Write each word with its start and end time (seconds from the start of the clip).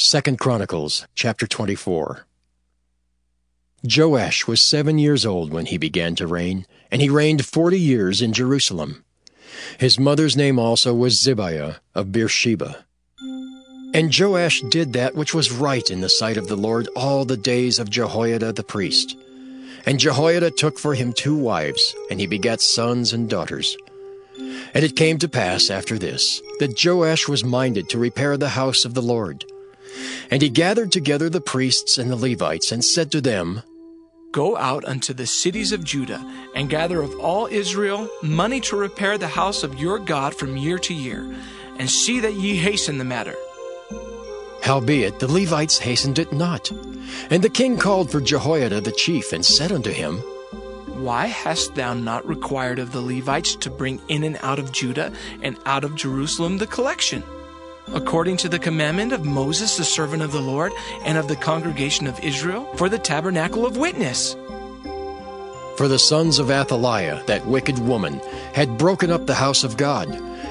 Second 0.00 0.38
Chronicles 0.38 1.08
chapter 1.16 1.44
24 1.44 2.24
Joash 3.82 4.46
was 4.46 4.62
seven 4.62 4.96
years 4.96 5.26
old 5.26 5.52
when 5.52 5.66
he 5.66 5.76
began 5.76 6.14
to 6.14 6.28
reign, 6.28 6.66
and 6.88 7.02
he 7.02 7.08
reigned 7.10 7.44
forty 7.44 7.80
years 7.80 8.22
in 8.22 8.32
Jerusalem. 8.32 9.04
His 9.76 9.98
mother's 9.98 10.36
name 10.36 10.56
also 10.56 10.94
was 10.94 11.20
Zibiah 11.20 11.78
of 11.96 12.12
Beersheba. 12.12 12.84
And 13.92 14.16
Joash 14.16 14.60
did 14.70 14.92
that 14.92 15.16
which 15.16 15.34
was 15.34 15.50
right 15.50 15.90
in 15.90 16.00
the 16.00 16.08
sight 16.08 16.36
of 16.36 16.46
the 16.46 16.56
Lord 16.56 16.88
all 16.94 17.24
the 17.24 17.36
days 17.36 17.80
of 17.80 17.90
Jehoiada 17.90 18.52
the 18.52 18.62
priest. 18.62 19.16
And 19.84 19.98
Jehoiada 19.98 20.52
took 20.52 20.78
for 20.78 20.94
him 20.94 21.12
two 21.12 21.34
wives, 21.34 21.96
and 22.08 22.20
he 22.20 22.28
begat 22.28 22.60
sons 22.60 23.12
and 23.12 23.28
daughters. 23.28 23.76
And 24.38 24.84
it 24.84 24.94
came 24.94 25.18
to 25.18 25.28
pass 25.28 25.70
after 25.70 25.98
this, 25.98 26.40
that 26.60 26.80
Joash 26.80 27.26
was 27.26 27.42
minded 27.42 27.88
to 27.88 27.98
repair 27.98 28.36
the 28.36 28.50
house 28.50 28.84
of 28.84 28.94
the 28.94 29.02
Lord. 29.02 29.44
And 30.30 30.42
he 30.42 30.48
gathered 30.48 30.92
together 30.92 31.30
the 31.30 31.40
priests 31.40 31.98
and 31.98 32.10
the 32.10 32.16
Levites, 32.16 32.72
and 32.72 32.84
said 32.84 33.10
to 33.12 33.20
them, 33.20 33.62
Go 34.32 34.56
out 34.58 34.84
unto 34.84 35.14
the 35.14 35.26
cities 35.26 35.72
of 35.72 35.84
Judah, 35.84 36.22
and 36.54 36.68
gather 36.68 37.00
of 37.00 37.18
all 37.18 37.46
Israel 37.46 38.10
money 38.22 38.60
to 38.60 38.76
repair 38.76 39.16
the 39.16 39.28
house 39.28 39.62
of 39.62 39.80
your 39.80 39.98
God 39.98 40.34
from 40.34 40.58
year 40.58 40.78
to 40.80 40.92
year, 40.92 41.34
and 41.78 41.88
see 41.88 42.20
that 42.20 42.34
ye 42.34 42.56
hasten 42.56 42.98
the 42.98 43.04
matter. 43.04 43.34
Howbeit 44.62 45.18
the 45.18 45.32
Levites 45.32 45.78
hastened 45.78 46.18
it 46.18 46.30
not. 46.30 46.70
And 47.30 47.42
the 47.42 47.48
king 47.48 47.78
called 47.78 48.10
for 48.10 48.20
Jehoiada 48.20 48.82
the 48.82 48.92
chief, 48.92 49.32
and 49.32 49.44
said 49.44 49.72
unto 49.72 49.90
him, 49.90 50.18
Why 51.02 51.26
hast 51.26 51.74
thou 51.74 51.94
not 51.94 52.28
required 52.28 52.78
of 52.78 52.92
the 52.92 53.00
Levites 53.00 53.56
to 53.56 53.70
bring 53.70 53.98
in 54.08 54.24
and 54.24 54.36
out 54.42 54.58
of 54.58 54.72
Judah 54.72 55.10
and 55.40 55.56
out 55.64 55.84
of 55.84 55.94
Jerusalem 55.94 56.58
the 56.58 56.66
collection? 56.66 57.22
According 57.94 58.36
to 58.38 58.48
the 58.48 58.58
commandment 58.58 59.12
of 59.12 59.24
Moses, 59.24 59.76
the 59.76 59.84
servant 59.84 60.22
of 60.22 60.32
the 60.32 60.42
Lord, 60.42 60.72
and 61.04 61.16
of 61.16 61.26
the 61.26 61.36
congregation 61.36 62.06
of 62.06 62.22
Israel, 62.22 62.64
for 62.76 62.88
the 62.88 62.98
tabernacle 62.98 63.64
of 63.64 63.76
witness. 63.76 64.36
For 65.78 65.88
the 65.88 65.98
sons 65.98 66.38
of 66.38 66.50
Athaliah, 66.50 67.22
that 67.26 67.46
wicked 67.46 67.78
woman, 67.78 68.20
had 68.52 68.78
broken 68.78 69.10
up 69.10 69.26
the 69.26 69.34
house 69.34 69.64
of 69.64 69.76
God, 69.76 70.08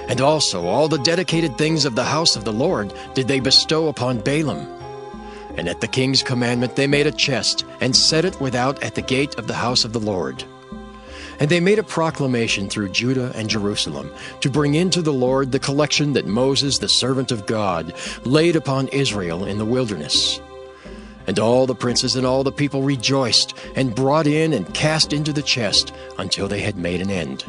and 0.10 0.22
also 0.22 0.66
all 0.66 0.88
the 0.88 1.00
dedicated 1.00 1.58
things 1.58 1.86
of 1.86 1.96
the 1.96 2.06
house 2.06 2.36
of 2.36 2.46
the 2.46 2.54
Lord 2.54 2.94
did 3.14 3.28
they 3.28 3.40
bestow 3.40 3.88
upon 3.88 4.22
Baalim. 4.22 4.66
And 5.58 5.68
at 5.68 5.82
the 5.82 5.88
king's 5.88 6.24
commandment 6.24 6.76
they 6.76 6.88
made 6.88 7.08
a 7.08 7.12
chest, 7.12 7.66
and 7.82 7.96
set 7.96 8.26
it 8.26 8.40
without 8.40 8.82
at 8.82 8.96
the 8.96 9.02
gate 9.02 9.36
of 9.36 9.48
the 9.48 9.54
house 9.54 9.86
of 9.86 9.94
the 9.94 10.00
Lord. 10.00 10.44
And 11.40 11.50
they 11.50 11.60
made 11.60 11.80
a 11.80 11.84
proclamation 11.84 12.70
through 12.70 12.90
Judah 12.90 13.32
and 13.36 13.50
Jerusalem 13.50 14.12
to 14.42 14.50
bring 14.50 14.76
into 14.76 15.02
the 15.02 15.14
Lord 15.14 15.52
the 15.52 15.60
collection 15.60 16.14
that 16.14 16.26
Moses, 16.26 16.80
the 16.80 16.90
servant 16.90 17.32
of 17.32 17.46
God, 17.46 17.94
laid 18.24 18.56
upon 18.56 18.88
Israel 18.88 19.46
in 19.46 19.58
the 19.58 19.66
wilderness. 19.66 20.42
And 21.28 21.38
all 21.40 21.66
the 21.68 21.76
princes 21.76 22.16
and 22.16 22.26
all 22.26 22.44
the 22.44 22.52
people 22.52 22.82
rejoiced, 22.82 23.54
and 23.76 23.94
brought 23.94 24.28
in 24.28 24.54
and 24.54 24.74
cast 24.74 25.14
into 25.14 25.34
the 25.34 25.42
chest 25.42 25.94
until 26.18 26.48
they 26.48 26.62
had 26.62 26.78
made 26.78 27.02
an 27.02 27.12
end. 27.12 27.44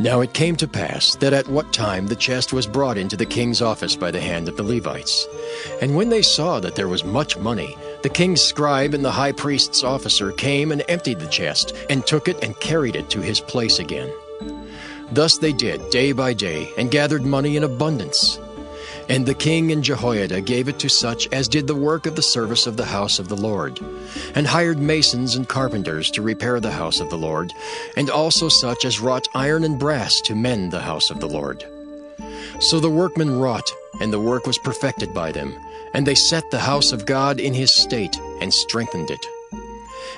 Now 0.00 0.20
it 0.20 0.32
came 0.32 0.54
to 0.56 0.68
pass 0.68 1.16
that 1.16 1.32
at 1.32 1.48
what 1.48 1.72
time 1.72 2.06
the 2.06 2.14
chest 2.14 2.52
was 2.52 2.68
brought 2.68 2.96
into 2.96 3.16
the 3.16 3.26
king's 3.26 3.60
office 3.60 3.96
by 3.96 4.12
the 4.12 4.20
hand 4.20 4.48
of 4.48 4.56
the 4.56 4.62
Levites. 4.62 5.26
And 5.82 5.96
when 5.96 6.08
they 6.08 6.22
saw 6.22 6.60
that 6.60 6.76
there 6.76 6.86
was 6.86 7.02
much 7.02 7.36
money, 7.36 7.76
the 8.02 8.08
king's 8.08 8.40
scribe 8.40 8.94
and 8.94 9.04
the 9.04 9.10
high 9.10 9.32
priest's 9.32 9.82
officer 9.82 10.32
came 10.32 10.70
and 10.70 10.84
emptied 10.88 11.20
the 11.20 11.26
chest, 11.26 11.74
and 11.90 12.06
took 12.06 12.28
it 12.28 12.42
and 12.42 12.58
carried 12.60 12.96
it 12.96 13.10
to 13.10 13.20
his 13.20 13.40
place 13.40 13.78
again. 13.78 14.12
Thus 15.10 15.38
they 15.38 15.52
did 15.52 15.90
day 15.90 16.12
by 16.12 16.34
day, 16.34 16.70
and 16.76 16.90
gathered 16.90 17.24
money 17.24 17.56
in 17.56 17.64
abundance. 17.64 18.38
And 19.08 19.24
the 19.24 19.34
king 19.34 19.72
and 19.72 19.82
Jehoiada 19.82 20.42
gave 20.42 20.68
it 20.68 20.78
to 20.80 20.88
such 20.90 21.26
as 21.32 21.48
did 21.48 21.66
the 21.66 21.74
work 21.74 22.04
of 22.04 22.14
the 22.14 22.22
service 22.22 22.66
of 22.66 22.76
the 22.76 22.84
house 22.84 23.18
of 23.18 23.28
the 23.28 23.36
Lord, 23.36 23.80
and 24.34 24.46
hired 24.46 24.78
masons 24.78 25.34
and 25.34 25.48
carpenters 25.48 26.10
to 26.10 26.22
repair 26.22 26.60
the 26.60 26.72
house 26.72 27.00
of 27.00 27.08
the 27.08 27.16
Lord, 27.16 27.52
and 27.96 28.10
also 28.10 28.50
such 28.50 28.84
as 28.84 29.00
wrought 29.00 29.26
iron 29.34 29.64
and 29.64 29.78
brass 29.78 30.20
to 30.22 30.34
mend 30.34 30.72
the 30.72 30.82
house 30.82 31.10
of 31.10 31.20
the 31.20 31.28
Lord. 31.28 31.64
So 32.60 32.80
the 32.80 32.90
workmen 32.90 33.38
wrought, 33.38 33.72
and 34.00 34.12
the 34.12 34.20
work 34.20 34.46
was 34.46 34.58
perfected 34.58 35.14
by 35.14 35.32
them, 35.32 35.56
and 35.94 36.06
they 36.06 36.14
set 36.14 36.50
the 36.50 36.58
house 36.58 36.92
of 36.92 37.06
God 37.06 37.40
in 37.40 37.54
his 37.54 37.72
state, 37.72 38.18
and 38.40 38.52
strengthened 38.52 39.10
it. 39.10 39.26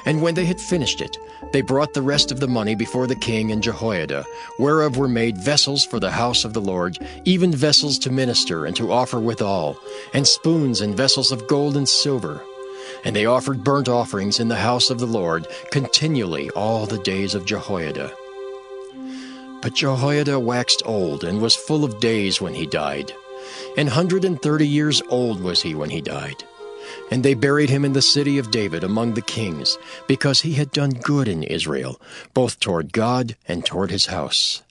And 0.07 0.23
when 0.23 0.35
they 0.35 0.47
had 0.47 0.61
finished 0.61 1.01
it, 1.01 1.19
they 1.53 1.63
brought 1.63 1.95
the 1.95 2.03
rest 2.03 2.31
of 2.31 2.41
the 2.41 2.49
money 2.49 2.75
before 2.75 3.07
the 3.07 3.17
king 3.17 3.51
and 3.51 3.63
Jehoiada, 3.63 4.25
whereof 4.59 4.97
were 4.97 5.09
made 5.09 5.37
vessels 5.39 5.85
for 5.85 5.99
the 5.99 6.11
house 6.11 6.45
of 6.45 6.53
the 6.53 6.61
Lord, 6.61 6.99
even 7.25 7.53
vessels 7.53 7.99
to 8.01 8.11
minister 8.11 8.67
and 8.67 8.77
to 8.77 8.93
offer 8.93 9.19
withal, 9.19 9.77
and 10.15 10.27
spoons 10.27 10.81
and 10.81 10.97
vessels 10.97 11.33
of 11.33 11.49
gold 11.49 11.77
and 11.77 11.89
silver. 11.89 12.43
And 13.05 13.17
they 13.17 13.27
offered 13.27 13.65
burnt 13.65 13.89
offerings 13.89 14.41
in 14.41 14.49
the 14.49 14.57
house 14.57 14.91
of 14.91 15.01
the 15.01 15.07
Lord 15.07 15.47
continually 15.71 16.51
all 16.51 16.87
the 16.87 16.99
days 16.99 17.35
of 17.35 17.47
Jehoiada. 17.47 18.13
But 19.63 19.75
Jehoiada 19.75 20.39
waxed 20.39 20.83
old 20.87 21.25
and 21.25 21.43
was 21.43 21.55
full 21.55 21.85
of 21.85 22.01
days 22.01 22.41
when 22.41 22.55
he 22.55 22.67
died. 22.67 23.13
And 23.77 23.91
thirty 24.43 24.67
years 24.67 25.03
old 25.09 25.41
was 25.41 25.63
he 25.63 25.75
when 25.75 25.91
he 25.91 26.01
died. 26.01 26.45
And 27.11 27.23
they 27.23 27.35
buried 27.35 27.71
him 27.71 27.85
in 27.85 27.93
the 27.93 28.03
city 28.03 28.39
of 28.39 28.51
David 28.51 28.83
among 28.83 29.15
the 29.15 29.23
kings, 29.23 29.79
because 30.09 30.41
he 30.41 30.55
had 30.55 30.73
done 30.73 30.91
good 30.91 31.29
in 31.29 31.43
Israel, 31.43 32.01
both 32.35 32.59
toward 32.59 32.93
God 32.93 33.37
and 33.47 33.65
toward 33.65 33.91
his 33.91 34.07
house. 34.07 34.63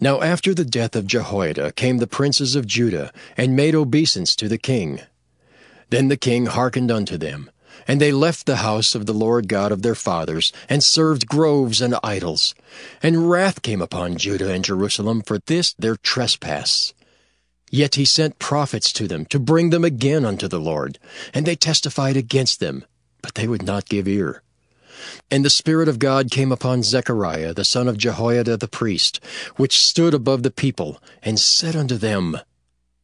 Now 0.00 0.20
after 0.20 0.54
the 0.54 0.64
death 0.64 0.94
of 0.94 1.06
Jehoiada 1.06 1.72
came 1.72 1.98
the 1.98 2.06
princes 2.06 2.54
of 2.54 2.66
Judah, 2.66 3.12
and 3.36 3.56
made 3.56 3.74
obeisance 3.74 4.36
to 4.36 4.48
the 4.48 4.58
king. 4.58 5.00
Then 5.90 6.08
the 6.08 6.16
king 6.16 6.46
hearkened 6.46 6.90
unto 6.90 7.16
them, 7.16 7.50
and 7.86 8.00
they 8.00 8.12
left 8.12 8.44
the 8.44 8.56
house 8.56 8.94
of 8.94 9.06
the 9.06 9.14
Lord 9.14 9.48
God 9.48 9.72
of 9.72 9.82
their 9.82 9.94
fathers, 9.94 10.52
and 10.68 10.84
served 10.84 11.26
groves 11.26 11.80
and 11.80 11.96
idols. 12.04 12.54
And 13.02 13.30
wrath 13.30 13.62
came 13.62 13.80
upon 13.80 14.18
Judah 14.18 14.52
and 14.52 14.64
Jerusalem 14.64 15.22
for 15.22 15.38
this 15.46 15.72
their 15.74 15.96
trespass. 15.96 16.92
Yet 17.70 17.96
he 17.96 18.04
sent 18.04 18.38
prophets 18.38 18.92
to 18.92 19.06
them 19.06 19.26
to 19.26 19.38
bring 19.38 19.70
them 19.70 19.84
again 19.84 20.24
unto 20.24 20.48
the 20.48 20.60
Lord, 20.60 20.98
and 21.34 21.46
they 21.46 21.56
testified 21.56 22.16
against 22.16 22.60
them, 22.60 22.84
but 23.22 23.34
they 23.34 23.46
would 23.46 23.62
not 23.62 23.88
give 23.88 24.08
ear. 24.08 24.42
And 25.30 25.44
the 25.44 25.50
Spirit 25.50 25.88
of 25.88 25.98
God 25.98 26.30
came 26.30 26.50
upon 26.50 26.82
Zechariah 26.82 27.54
the 27.54 27.64
son 27.64 27.88
of 27.88 27.98
Jehoiada 27.98 28.56
the 28.56 28.68
priest, 28.68 29.20
which 29.56 29.84
stood 29.84 30.14
above 30.14 30.42
the 30.42 30.50
people, 30.50 31.00
and 31.22 31.38
said 31.38 31.76
unto 31.76 31.96
them, 31.96 32.38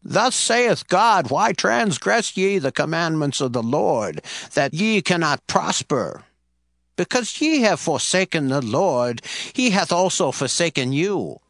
Thus 0.03 0.35
saith 0.35 0.89
God, 0.89 1.31
Why 1.31 1.53
transgress 1.53 2.37
ye 2.37 2.59
the 2.59 2.73
commandments 2.73 3.41
of 3.41 3.53
the 3.53 3.63
Lord, 3.63 4.23
that 4.55 4.75
ye 4.75 5.03
cannot 5.03 5.47
prosper? 5.47 6.25
Because 6.97 7.41
ye 7.41 7.63
have 7.63 7.81
forsaken 7.81 8.49
the 8.49 8.63
Lord, 8.63 9.23
he 9.53 9.71
hath 9.71 9.93
also 9.93 10.31
forsaken 10.31 10.93
you. 10.93 11.41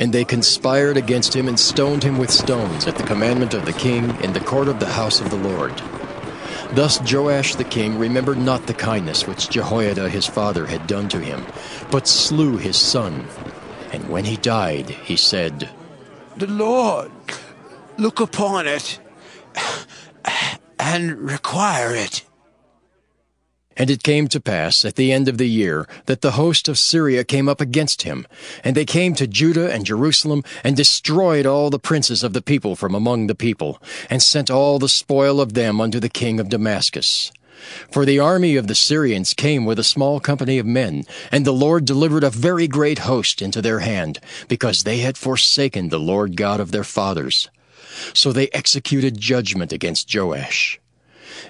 And 0.00 0.12
they 0.12 0.24
conspired 0.24 0.96
against 0.96 1.34
him 1.34 1.48
and 1.48 1.58
stoned 1.58 2.02
him 2.02 2.18
with 2.18 2.30
stones 2.30 2.86
at 2.86 2.96
the 2.96 3.04
commandment 3.04 3.54
of 3.54 3.66
the 3.66 3.72
king 3.72 4.16
in 4.22 4.32
the 4.32 4.40
court 4.40 4.68
of 4.68 4.80
the 4.80 4.86
house 4.86 5.20
of 5.20 5.30
the 5.30 5.36
Lord. 5.36 5.80
Thus 6.72 7.00
Joash 7.00 7.54
the 7.54 7.64
king 7.64 7.98
remembered 7.98 8.38
not 8.38 8.66
the 8.66 8.74
kindness 8.74 9.26
which 9.26 9.50
Jehoiada 9.50 10.08
his 10.08 10.26
father 10.26 10.66
had 10.66 10.86
done 10.86 11.08
to 11.10 11.18
him, 11.18 11.44
but 11.90 12.08
slew 12.08 12.56
his 12.56 12.76
son. 12.76 13.26
And 13.92 14.08
when 14.08 14.24
he 14.24 14.36
died, 14.36 14.88
he 14.88 15.16
said, 15.16 15.68
The 16.38 16.46
Lord 16.46 17.12
look 17.98 18.20
upon 18.20 18.66
it 18.66 18.98
and 20.78 21.18
require 21.18 21.94
it. 21.94 22.24
And 23.82 23.90
it 23.90 24.04
came 24.04 24.28
to 24.28 24.40
pass 24.40 24.84
at 24.84 24.94
the 24.94 25.10
end 25.10 25.26
of 25.26 25.38
the 25.38 25.48
year 25.48 25.88
that 26.06 26.20
the 26.20 26.38
host 26.38 26.68
of 26.68 26.78
Syria 26.78 27.24
came 27.24 27.48
up 27.48 27.60
against 27.60 28.02
him, 28.02 28.28
and 28.62 28.76
they 28.76 28.84
came 28.84 29.12
to 29.16 29.26
Judah 29.26 29.72
and 29.72 29.84
Jerusalem, 29.84 30.44
and 30.62 30.76
destroyed 30.76 31.46
all 31.46 31.68
the 31.68 31.80
princes 31.80 32.22
of 32.22 32.32
the 32.32 32.42
people 32.42 32.76
from 32.76 32.94
among 32.94 33.26
the 33.26 33.34
people, 33.34 33.82
and 34.08 34.22
sent 34.22 34.52
all 34.52 34.78
the 34.78 34.88
spoil 34.88 35.40
of 35.40 35.54
them 35.54 35.80
unto 35.80 35.98
the 35.98 36.08
king 36.08 36.38
of 36.38 36.48
Damascus. 36.48 37.32
For 37.90 38.04
the 38.04 38.20
army 38.20 38.54
of 38.54 38.68
the 38.68 38.76
Syrians 38.76 39.34
came 39.34 39.64
with 39.64 39.80
a 39.80 39.82
small 39.94 40.20
company 40.20 40.58
of 40.58 40.64
men, 40.64 41.04
and 41.32 41.44
the 41.44 41.50
Lord 41.50 41.84
delivered 41.84 42.22
a 42.22 42.30
very 42.30 42.68
great 42.68 43.00
host 43.00 43.42
into 43.42 43.60
their 43.60 43.80
hand, 43.80 44.20
because 44.46 44.84
they 44.84 44.98
had 44.98 45.18
forsaken 45.18 45.88
the 45.88 45.98
Lord 45.98 46.36
God 46.36 46.60
of 46.60 46.70
their 46.70 46.84
fathers. 46.84 47.50
So 48.14 48.30
they 48.30 48.48
executed 48.50 49.18
judgment 49.18 49.72
against 49.72 50.14
Joash. 50.14 50.78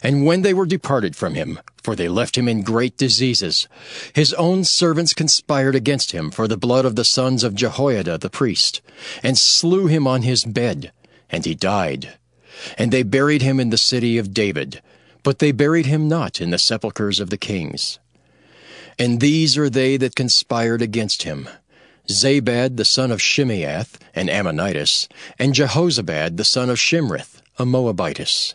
And 0.03 0.25
when 0.25 0.43
they 0.43 0.55
were 0.55 0.67
departed 0.67 1.17
from 1.17 1.35
him, 1.35 1.59
for 1.83 1.97
they 1.97 2.09
left 2.09 2.37
him 2.37 2.49
in 2.49 2.63
great 2.63 2.97
diseases, 2.97 3.69
his 4.13 4.33
own 4.35 4.65
servants 4.65 5.15
conspired 5.15 5.75
against 5.75 6.13
him 6.13 6.31
for 6.31 6.47
the 6.47 6.57
blood 6.57 6.85
of 6.85 6.97
the 6.97 7.05
sons 7.05 7.45
of 7.45 7.55
Jehoiada 7.55 8.19
the 8.19 8.31
priest, 8.31 8.81
and 9.23 9.37
slew 9.37 9.87
him 9.87 10.07
on 10.07 10.23
his 10.23 10.45
bed, 10.45 10.93
and 11.31 11.45
he 11.45 11.55
died. 11.55 12.15
And 12.79 12.93
they 12.93 13.03
buried 13.03 13.43
him 13.43 13.59
in 13.59 13.71
the 13.71 13.79
city 13.79 14.19
of 14.19 14.35
David, 14.35 14.83
but 15.23 15.39
they 15.39 15.53
buried 15.53 15.87
him 15.87 16.09
not 16.09 16.41
in 16.41 16.51
the 16.51 16.59
sepulchres 16.59 17.21
of 17.21 17.31
the 17.31 17.39
kings. 17.39 17.99
And 18.99 19.21
these 19.21 19.57
are 19.57 19.71
they 19.71 19.97
that 19.97 20.15
conspired 20.15 20.83
against 20.83 21.23
him, 21.23 21.49
Zabad 22.09 22.77
the 22.77 22.85
son 22.85 23.11
of 23.11 23.21
Shimeath, 23.21 23.99
an 24.15 24.29
Ammonitess, 24.29 25.09
and 25.39 25.55
Jehozabad 25.55 26.37
the 26.37 26.45
son 26.45 26.69
of 26.69 26.79
Shimrith, 26.79 27.41
a 27.59 27.65
Moabitess. 27.65 28.55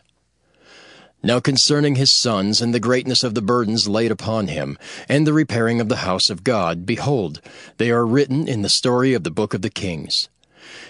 Now 1.27 1.41
concerning 1.41 1.95
his 1.95 2.09
sons 2.09 2.61
and 2.61 2.73
the 2.73 2.79
greatness 2.79 3.21
of 3.21 3.35
the 3.35 3.41
burdens 3.41 3.89
laid 3.89 4.11
upon 4.11 4.47
him, 4.47 4.77
and 5.09 5.27
the 5.27 5.33
repairing 5.33 5.81
of 5.81 5.89
the 5.89 6.07
house 6.07 6.29
of 6.29 6.45
God, 6.45 6.85
behold, 6.85 7.41
they 7.75 7.91
are 7.91 8.05
written 8.05 8.47
in 8.47 8.61
the 8.61 8.69
story 8.69 9.13
of 9.13 9.25
the 9.25 9.29
book 9.29 9.53
of 9.53 9.61
the 9.61 9.69
kings. 9.69 10.29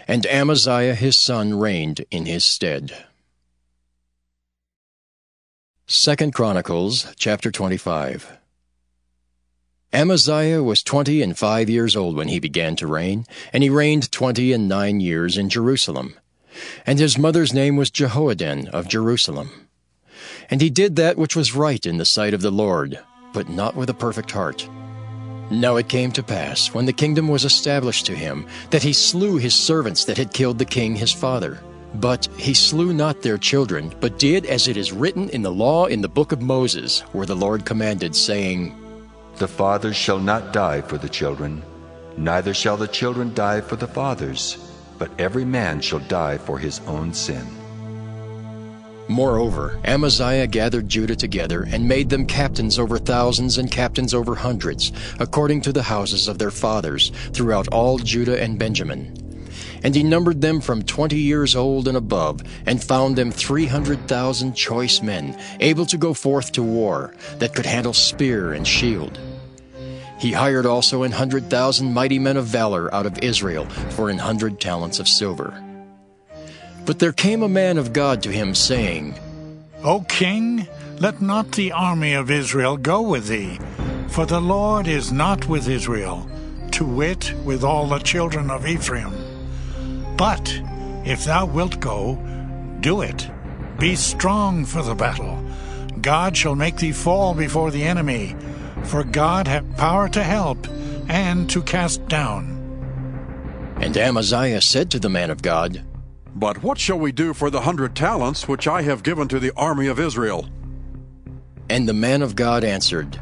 And 0.07 0.27
Amaziah 0.27 0.93
his 0.93 1.17
son 1.17 1.57
reigned 1.57 2.05
in 2.11 2.27
his 2.27 2.45
stead. 2.45 3.07
Second 5.87 6.35
Chronicles 6.35 7.15
chapter 7.15 7.49
25 7.49 8.37
Amaziah 9.91 10.61
was 10.61 10.83
twenty 10.83 11.23
and 11.23 11.35
five 11.35 11.67
years 11.67 11.95
old 11.95 12.15
when 12.15 12.27
he 12.27 12.39
began 12.39 12.75
to 12.75 12.85
reign, 12.85 13.25
and 13.51 13.63
he 13.63 13.71
reigned 13.71 14.11
twenty 14.11 14.53
and 14.53 14.69
nine 14.69 14.99
years 14.99 15.35
in 15.35 15.49
Jerusalem. 15.49 16.13
And 16.85 16.99
his 16.99 17.17
mother's 17.17 17.55
name 17.55 17.75
was 17.75 17.89
Jehoaddan 17.89 18.67
of 18.67 18.87
Jerusalem. 18.87 19.66
And 20.49 20.61
he 20.61 20.69
did 20.69 20.95
that 20.95 21.17
which 21.17 21.35
was 21.35 21.55
right 21.55 21.85
in 21.85 21.97
the 21.97 22.05
sight 22.05 22.33
of 22.33 22.41
the 22.41 22.51
Lord, 22.51 22.99
but 23.33 23.49
not 23.49 23.75
with 23.75 23.89
a 23.89 23.93
perfect 23.93 24.31
heart. 24.31 24.67
Now 25.49 25.77
it 25.77 25.87
came 25.87 26.11
to 26.11 26.23
pass, 26.23 26.73
when 26.73 26.85
the 26.85 26.93
kingdom 26.93 27.27
was 27.27 27.45
established 27.45 28.05
to 28.07 28.15
him, 28.15 28.47
that 28.69 28.83
he 28.83 28.91
slew 28.91 29.37
his 29.37 29.55
servants 29.55 30.03
that 30.05 30.17
had 30.17 30.33
killed 30.33 30.57
the 30.57 30.65
king 30.65 30.95
his 30.95 31.13
father. 31.13 31.59
But 31.95 32.27
he 32.37 32.53
slew 32.53 32.93
not 32.93 33.21
their 33.21 33.37
children, 33.37 33.93
but 34.01 34.19
did 34.19 34.45
as 34.45 34.67
it 34.67 34.75
is 34.75 34.91
written 34.91 35.29
in 35.29 35.41
the 35.41 35.51
law 35.51 35.85
in 35.85 36.01
the 36.01 36.09
book 36.09 36.33
of 36.33 36.41
Moses, 36.41 36.99
where 37.13 37.25
the 37.25 37.35
Lord 37.35 37.65
commanded, 37.65 38.13
saying, 38.13 38.75
The 39.37 39.47
fathers 39.47 39.95
shall 39.95 40.19
not 40.19 40.51
die 40.51 40.81
for 40.81 40.97
the 40.97 41.09
children, 41.09 41.63
neither 42.17 42.53
shall 42.53 42.75
the 42.75 42.87
children 42.87 43.33
die 43.33 43.61
for 43.61 43.77
the 43.77 43.87
fathers, 43.87 44.57
but 44.97 45.11
every 45.17 45.45
man 45.45 45.79
shall 45.79 45.99
die 45.99 46.37
for 46.37 46.59
his 46.59 46.81
own 46.87 47.13
sin. 47.13 47.47
Moreover, 49.09 49.79
Amaziah 49.85 50.47
gathered 50.47 50.89
Judah 50.89 51.15
together 51.15 51.65
and 51.71 51.87
made 51.87 52.09
them 52.09 52.25
captains 52.25 52.77
over 52.77 52.97
thousands 52.97 53.57
and 53.57 53.71
captains 53.71 54.13
over 54.13 54.35
hundreds, 54.35 54.91
according 55.19 55.61
to 55.61 55.71
the 55.71 55.83
houses 55.83 56.27
of 56.27 56.37
their 56.37 56.51
fathers, 56.51 57.11
throughout 57.31 57.69
all 57.69 57.97
Judah 57.97 58.41
and 58.41 58.59
Benjamin. 58.59 59.23
And 59.83 59.95
he 59.95 60.03
numbered 60.03 60.41
them 60.41 60.59
from 60.59 60.83
twenty 60.83 61.19
years 61.19 61.55
old 61.55 61.87
and 61.87 61.95
above, 61.95 62.41
and 62.65 62.83
found 62.83 63.15
them 63.15 63.31
three 63.31 63.65
hundred 63.65 64.07
thousand 64.07 64.55
choice 64.55 65.01
men, 65.01 65.39
able 65.59 65.85
to 65.85 65.97
go 65.97 66.13
forth 66.13 66.51
to 66.53 66.63
war, 66.63 67.15
that 67.39 67.55
could 67.55 67.65
handle 67.65 67.93
spear 67.93 68.53
and 68.53 68.67
shield. 68.67 69.19
He 70.19 70.31
hired 70.31 70.65
also 70.65 71.03
an 71.03 71.11
hundred 71.11 71.49
thousand 71.49 71.93
mighty 71.93 72.19
men 72.19 72.37
of 72.37 72.45
valor 72.45 72.93
out 72.93 73.05
of 73.05 73.19
Israel 73.19 73.65
for 73.91 74.09
an 74.09 74.17
hundred 74.17 74.59
talents 74.59 74.99
of 74.99 75.07
silver. 75.07 75.63
But 76.87 76.99
there 76.99 77.11
came 77.11 77.43
a 77.43 77.49
man 77.49 77.77
of 77.77 77.91
God 77.91 78.23
to 78.23 78.31
him, 78.31 78.55
saying, 78.55 79.19
O 79.83 80.05
king, 80.07 80.65
let 80.99 81.21
not 81.21 81.51
the 81.51 81.73
army 81.73 82.13
of 82.13 82.31
Israel 82.31 82.77
go 82.77 83.01
with 83.01 83.27
thee, 83.27 83.59
for 84.07 84.25
the 84.25 84.39
Lord 84.39 84.87
is 84.87 85.11
not 85.11 85.49
with 85.49 85.67
Israel, 85.67 86.29
to 86.71 86.85
wit, 86.85 87.33
with 87.43 87.61
all 87.61 87.89
the 87.89 87.99
children 87.99 88.49
of 88.49 88.65
Ephraim. 88.65 89.11
But 90.15 90.61
if 91.03 91.25
thou 91.25 91.45
wilt 91.45 91.81
go, 91.81 92.15
do 92.79 93.01
it. 93.01 93.29
Be 93.77 93.97
strong 93.97 94.63
for 94.63 94.81
the 94.81 94.95
battle. 94.95 95.43
God 95.99 96.37
shall 96.37 96.55
make 96.55 96.77
thee 96.77 96.93
fall 96.93 97.33
before 97.33 97.69
the 97.69 97.83
enemy, 97.83 98.33
for 98.83 99.03
God 99.03 99.45
hath 99.45 99.75
power 99.75 100.07
to 100.07 100.23
help 100.23 100.65
and 101.09 101.49
to 101.49 101.61
cast 101.63 102.07
down. 102.07 102.55
And 103.81 103.97
Amaziah 103.97 104.61
said 104.61 104.89
to 104.91 104.99
the 104.99 105.09
man 105.09 105.29
of 105.29 105.41
God, 105.41 105.83
but 106.37 106.61
what 106.61 106.77
shall 106.77 106.99
we 106.99 107.11
do 107.11 107.33
for 107.33 107.49
the 107.49 107.61
hundred 107.61 107.95
talents 107.95 108.47
which 108.47 108.67
I 108.67 108.83
have 108.83 109.01
given 109.01 109.27
to 109.29 109.39
the 109.39 109.51
army 109.57 109.87
of 109.87 109.99
Israel? 109.99 110.47
And 111.67 111.89
the 111.89 111.93
man 111.93 112.21
of 112.21 112.35
God 112.35 112.63
answered, 112.63 113.19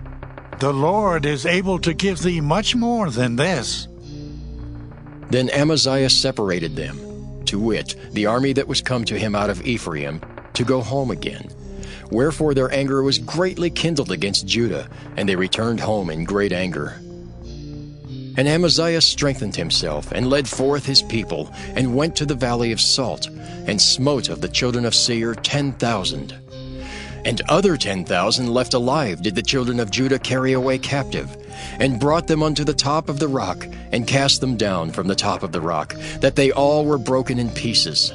The 0.59 0.73
Lord 0.73 1.25
is 1.25 1.45
able 1.45 1.79
to 1.79 1.93
give 1.93 2.21
thee 2.21 2.41
much 2.41 2.75
more 2.75 3.09
than 3.09 3.37
this. 3.37 3.87
Then 5.29 5.49
Amaziah 5.51 6.09
separated 6.09 6.75
them, 6.75 7.45
to 7.45 7.57
wit, 7.57 7.95
the 8.11 8.25
army 8.25 8.51
that 8.51 8.67
was 8.67 8.81
come 8.81 9.05
to 9.05 9.17
him 9.17 9.33
out 9.33 9.49
of 9.49 9.65
Ephraim, 9.65 10.19
to 10.53 10.65
go 10.65 10.81
home 10.81 11.09
again. 11.09 11.49
Wherefore 12.11 12.53
their 12.53 12.71
anger 12.73 13.01
was 13.01 13.17
greatly 13.17 13.69
kindled 13.69 14.11
against 14.11 14.45
Judah, 14.45 14.89
and 15.15 15.27
they 15.27 15.37
returned 15.37 15.79
home 15.79 16.09
in 16.09 16.25
great 16.25 16.51
anger. 16.51 16.99
And 18.37 18.47
Amaziah 18.47 19.01
strengthened 19.01 19.55
himself, 19.55 20.11
and 20.11 20.29
led 20.29 20.47
forth 20.47 20.85
his 20.85 21.01
people, 21.01 21.49
and 21.75 21.95
went 21.95 22.15
to 22.17 22.25
the 22.25 22.35
valley 22.35 22.71
of 22.71 22.81
Salt, 22.81 23.27
and 23.29 23.81
smote 23.81 24.29
of 24.29 24.41
the 24.41 24.49
children 24.49 24.85
of 24.85 24.93
Seir 24.93 25.35
ten 25.35 25.71
thousand. 25.73 26.35
And 27.23 27.41
other 27.49 27.77
ten 27.77 28.05
thousand 28.05 28.53
left 28.53 28.73
alive 28.73 29.21
did 29.21 29.35
the 29.35 29.41
children 29.41 29.79
of 29.79 29.89
Judah 29.89 30.19
carry 30.19 30.53
away 30.53 30.77
captive, 30.77 31.35
and 31.79 31.99
brought 31.99 32.27
them 32.27 32.43
unto 32.43 32.63
the 32.63 32.73
top 32.73 33.09
of 33.09 33.19
the 33.19 33.27
rock, 33.27 33.65
and 33.91 34.05
cast 34.05 34.41
them 34.41 34.57
down 34.57 34.91
from 34.91 35.07
the 35.07 35.15
top 35.15 35.41
of 35.41 35.51
the 35.51 35.61
rock, 35.61 35.95
that 36.19 36.35
they 36.35 36.51
all 36.51 36.85
were 36.85 36.97
broken 36.97 37.39
in 37.39 37.49
pieces. 37.49 38.11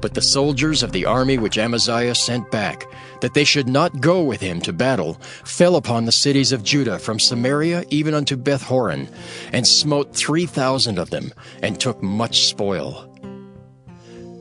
But 0.00 0.14
the 0.14 0.22
soldiers 0.22 0.82
of 0.82 0.92
the 0.92 1.06
army 1.06 1.38
which 1.38 1.58
Amaziah 1.58 2.14
sent 2.14 2.50
back, 2.50 2.86
that 3.20 3.34
they 3.34 3.44
should 3.44 3.68
not 3.68 4.00
go 4.00 4.22
with 4.22 4.40
him 4.40 4.60
to 4.60 4.72
battle, 4.72 5.14
fell 5.44 5.76
upon 5.76 6.04
the 6.04 6.12
cities 6.12 6.52
of 6.52 6.62
Judah 6.62 6.98
from 6.98 7.18
Samaria 7.18 7.84
even 7.90 8.14
unto 8.14 8.36
Bethhoron, 8.36 9.08
and 9.52 9.66
smote 9.66 10.14
three 10.14 10.46
thousand 10.46 10.98
of 10.98 11.10
them, 11.10 11.32
and 11.62 11.80
took 11.80 12.02
much 12.02 12.46
spoil. 12.46 13.06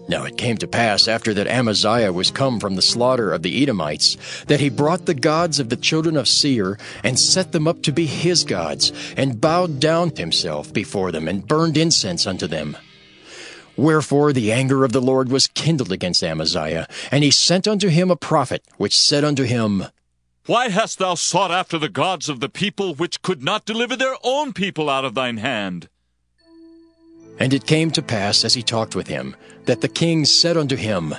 Now 0.10 0.24
it 0.24 0.38
came 0.38 0.56
to 0.58 0.68
pass 0.68 1.08
after 1.08 1.34
that 1.34 1.48
Amaziah 1.48 2.14
was 2.14 2.32
come 2.32 2.62
from 2.62 2.76
the 2.76 2.82
slaughter 2.82 3.34
of 3.34 3.42
the 3.42 3.62
Edomites, 3.62 4.16
that 4.46 4.62
he 4.62 4.70
brought 4.70 5.06
the 5.06 5.14
gods 5.14 5.60
of 5.60 5.68
the 5.68 5.76
children 5.76 6.16
of 6.16 6.30
Seir, 6.30 6.78
and 7.04 7.20
set 7.20 7.52
them 7.52 7.68
up 7.68 7.82
to 7.84 7.92
be 7.92 8.06
his 8.06 8.46
gods, 8.46 8.94
and 9.18 9.42
bowed 9.42 9.82
down 9.82 10.16
himself 10.16 10.72
before 10.72 11.12
them, 11.12 11.28
and 11.28 11.46
burned 11.46 11.76
incense 11.76 12.26
unto 12.26 12.48
them. 12.48 12.78
Wherefore 13.78 14.34
the 14.34 14.52
anger 14.52 14.84
of 14.84 14.92
the 14.92 15.02
Lord 15.02 15.30
was 15.30 15.48
kindled 15.48 15.92
against 15.92 16.24
Amaziah, 16.24 16.88
and 17.12 17.24
he 17.24 17.30
sent 17.30 17.68
unto 17.68 17.90
him 17.90 18.10
a 18.10 18.16
prophet, 18.16 18.66
which 18.78 18.98
said 18.98 19.24
unto 19.24 19.44
him, 19.44 19.86
Why 20.48 20.70
hast 20.70 20.98
thou 20.98 21.14
sought 21.14 21.52
after 21.52 21.78
the 21.78 21.88
gods 21.88 22.28
of 22.28 22.40
the 22.40 22.50
people 22.50 22.96
which 22.96 23.22
could 23.22 23.44
not 23.44 23.66
deliver 23.66 23.96
their 23.96 24.16
own 24.24 24.52
people 24.52 24.90
out 24.90 25.06
of 25.06 25.14
thine 25.14 25.38
hand? 25.38 25.90
And 27.40 27.54
it 27.54 27.68
came 27.68 27.92
to 27.92 28.02
pass, 28.02 28.44
as 28.44 28.56
he 28.56 28.64
talked 28.64 28.96
with 28.96 29.08
him, 29.08 29.36
that 29.66 29.82
the 29.82 29.88
king 29.88 30.26
said 30.26 30.58
unto 30.58 30.76
him, 30.76 31.14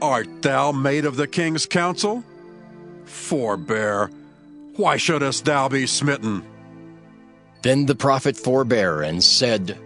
Art 0.00 0.40
thou 0.40 0.72
made 0.72 1.04
of 1.04 1.16
the 1.16 1.26
king's 1.26 1.66
counsel? 1.66 2.24
Forbear, 3.04 4.10
why 4.76 4.96
shouldest 4.96 5.44
thou 5.44 5.68
be 5.68 5.86
smitten? 5.86 6.42
Then 7.60 7.84
the 7.84 7.94
prophet 7.94 8.36
forbare 8.36 9.02
and 9.02 9.22
said, 9.22 9.78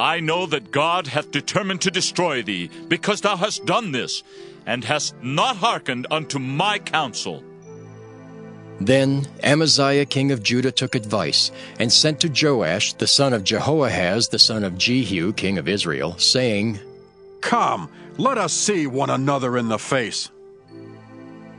I 0.00 0.20
know 0.20 0.46
that 0.46 0.70
God 0.70 1.08
hath 1.08 1.30
determined 1.30 1.80
to 1.82 1.90
destroy 1.90 2.42
thee, 2.42 2.70
because 2.88 3.20
thou 3.20 3.36
hast 3.36 3.66
done 3.66 3.92
this, 3.92 4.22
and 4.66 4.84
hast 4.84 5.14
not 5.22 5.56
hearkened 5.56 6.06
unto 6.10 6.38
my 6.38 6.78
counsel. 6.78 7.42
Then 8.80 9.26
Amaziah 9.42 10.06
king 10.06 10.30
of 10.30 10.42
Judah 10.42 10.70
took 10.70 10.94
advice, 10.94 11.50
and 11.80 11.92
sent 11.92 12.20
to 12.20 12.28
Joash 12.28 12.92
the 12.92 13.08
son 13.08 13.32
of 13.32 13.42
Jehoahaz 13.42 14.28
the 14.28 14.38
son 14.38 14.62
of 14.62 14.78
Jehu 14.78 15.32
king 15.32 15.58
of 15.58 15.66
Israel, 15.66 16.16
saying, 16.18 16.78
Come, 17.40 17.90
let 18.18 18.38
us 18.38 18.52
see 18.52 18.86
one 18.86 19.10
another 19.10 19.58
in 19.58 19.68
the 19.68 19.78
face. 19.78 20.30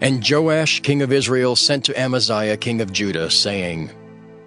And 0.01 0.24
Joash 0.27 0.79
king 0.79 1.01
of 1.01 1.12
Israel 1.12 1.58
sent 1.58 1.84
to 1.86 2.00
Amaziah 2.00 2.55
king 2.55 2.79
of 2.79 2.93
Judah, 2.93 3.29
saying, 3.29 3.91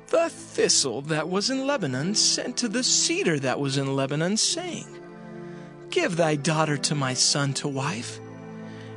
The 0.09 0.31
thistle 0.53 1.01
that 1.03 1.31
was 1.31 1.49
in 1.49 1.67
Lebanon 1.67 2.15
sent 2.15 2.59
to 2.59 2.69
the 2.69 2.85
cedar 2.85 3.39
that 3.39 3.59
was 3.59 3.79
in 3.79 3.97
Lebanon, 3.97 4.37
saying, 4.37 4.87
Give 5.89 6.17
thy 6.17 6.37
daughter 6.37 6.77
to 6.77 6.95
my 6.95 7.15
son 7.15 7.55
to 7.55 7.69
wife. 7.69 8.21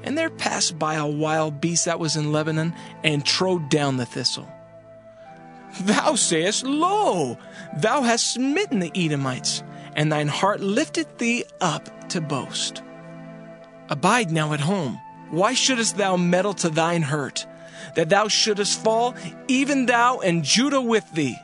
And 0.04 0.18
there 0.18 0.30
passed 0.30 0.78
by 0.78 0.96
a 0.96 1.08
wild 1.08 1.62
beast 1.62 1.86
that 1.86 2.00
was 2.00 2.18
in 2.18 2.32
Lebanon, 2.32 2.74
and 3.04 3.26
trode 3.26 3.70
down 3.70 3.98
the 3.98 4.06
thistle. 4.06 4.48
Thou 5.82 6.16
sayest, 6.16 6.66
Lo, 6.66 7.38
thou 7.78 8.02
hast 8.02 8.34
smitten 8.34 8.80
the 8.80 8.92
Edomites, 8.94 9.64
and 9.96 10.12
thine 10.12 10.28
heart 10.28 10.60
lifteth 10.60 11.18
thee 11.18 11.46
up 11.62 12.10
to 12.10 12.22
boast. 12.22 12.82
Abide 13.90 14.32
now 14.32 14.54
at 14.54 14.60
home. 14.60 15.00
Why 15.32 15.54
shouldest 15.54 15.98
thou 15.98 16.18
meddle 16.18 16.54
to 16.56 16.70
thine 16.70 17.02
hurt, 17.02 17.48
that 17.96 18.10
thou 18.10 18.28
shouldest 18.28 18.84
fall, 18.84 19.16
even 19.48 19.86
thou 19.86 20.20
and 20.20 20.44
Judah 20.44 20.82
with 20.82 21.10
thee? 21.14 21.38